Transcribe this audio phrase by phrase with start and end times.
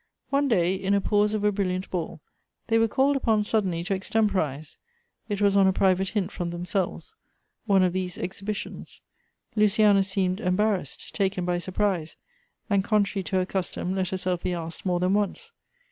[0.31, 2.21] One day, in a pause of a brilliant ball,
[2.69, 4.77] they were called upon suddenly to extemporize
[5.29, 7.13] (it was on a private hint from themselves)
[7.67, 9.01] one of these exhibitions.
[9.55, 12.17] Luciana seemed embarrassed, taken by surprise,
[12.67, 15.51] and contrary to her custom let herself be asked more than once.